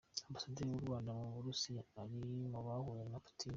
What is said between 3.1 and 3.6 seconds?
na Putin.